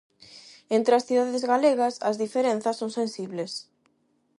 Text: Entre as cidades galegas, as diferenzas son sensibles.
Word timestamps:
Entre 0.77 0.93
as 0.95 1.05
cidades 1.07 1.43
galegas, 1.51 1.93
as 2.09 2.19
diferenzas 2.23 2.79
son 2.81 2.91
sensibles. 2.99 3.51